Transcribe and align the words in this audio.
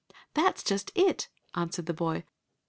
"That 0.33 0.55
s 0.55 0.63
just 0.63 0.91
it," 0.95 1.29
answered 1.53 1.85
the 1.85 1.93
boy. 1.93 2.23